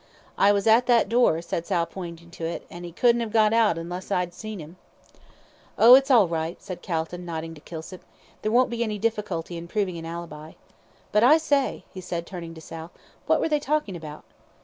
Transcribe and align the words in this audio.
"I 0.35 0.51
was 0.51 0.65
at 0.65 0.87
that 0.87 1.09
door," 1.09 1.43
said 1.43 1.67
Sal, 1.67 1.85
pointing 1.85 2.31
to 2.31 2.43
it, 2.45 2.65
"an' 2.71 2.83
'e 2.85 2.91
couldn't 2.91 3.21
'ave 3.21 3.31
got 3.31 3.53
out 3.53 3.77
unless 3.77 4.09
I'd 4.09 4.33
seen 4.33 4.59
'im." 4.59 4.77
"Oh, 5.77 5.93
it's 5.93 6.09
all 6.09 6.27
right," 6.27 6.59
said 6.59 6.81
Calton, 6.81 7.23
nodding 7.23 7.53
to 7.53 7.61
Kilsip, 7.61 8.01
"there 8.41 8.51
won't 8.51 8.71
be 8.71 8.81
any 8.83 8.97
difficulty 8.97 9.57
in 9.57 9.67
proving 9.67 9.99
an 9.99 10.05
ALIBI. 10.07 10.55
But 11.11 11.23
I 11.23 11.37
say," 11.37 11.83
he 11.93 12.01
added, 12.11 12.25
turning 12.25 12.55
to 12.55 12.61
Sal, 12.61 12.89
"what 13.27 13.39
were 13.39 13.49
they 13.49 13.59
talking 13.59 13.95
about?" 13.95 14.23